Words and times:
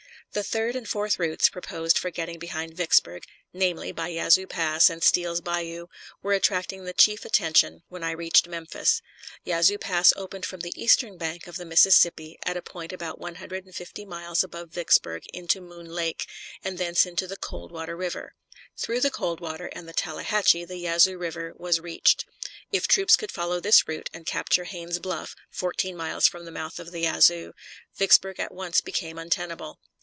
The 0.33 0.43
third 0.43 0.77
and 0.77 0.87
fourth 0.87 1.19
routes 1.19 1.49
proposed 1.49 1.97
for 1.97 2.09
getting 2.09 2.39
behind 2.39 2.73
Vicksburg 2.73 3.25
namely, 3.51 3.91
by 3.91 4.07
Yazoo 4.07 4.47
Pass 4.47 4.89
and 4.89 5.03
Steele's 5.03 5.41
Bayou 5.41 5.87
were 6.23 6.31
attracting 6.31 6.85
the 6.85 6.93
chief 6.93 7.25
attention 7.25 7.83
when 7.89 8.01
I 8.01 8.11
reached 8.11 8.47
Memphis. 8.47 9.01
Yazoo 9.43 9.77
Pass 9.77 10.13
opened 10.15 10.45
from 10.45 10.61
the 10.61 10.71
eastern 10.81 11.17
bank 11.17 11.47
of 11.47 11.57
the 11.57 11.65
Mississippi 11.65 12.39
at 12.45 12.55
a 12.55 12.61
point 12.61 12.93
about 12.93 13.19
one 13.19 13.35
hundred 13.35 13.65
and 13.65 13.75
fifty 13.75 14.05
miles 14.05 14.41
above 14.41 14.69
Vicksburg 14.69 15.25
into 15.33 15.59
Moon 15.59 15.87
Lake, 15.87 16.25
and 16.63 16.77
thence 16.77 17.05
into 17.05 17.27
the 17.27 17.35
Coldwater 17.35 17.97
River. 17.97 18.33
Through 18.77 19.01
the 19.01 19.11
Coldwater 19.11 19.65
and 19.73 19.85
the 19.85 19.91
Tallahatchie 19.93 20.63
the 20.63 20.77
Yazoo 20.77 21.17
River 21.17 21.51
was 21.57 21.81
reached. 21.81 22.23
If 22.71 22.87
troops 22.87 23.17
could 23.17 23.31
follow 23.33 23.59
this 23.59 23.85
route 23.85 24.09
and 24.13 24.25
capture 24.25 24.63
Haynes's 24.63 24.99
Bluff, 24.99 25.35
fourteen 25.49 25.97
miles 25.97 26.25
from 26.25 26.45
the 26.45 26.51
mouth 26.51 26.79
of 26.79 26.91
the 26.93 27.01
Yazoo, 27.01 27.51
Vicksburg 27.97 28.39
at 28.39 28.53
once 28.53 28.79
became 28.79 29.17
untenable. 29.17 29.81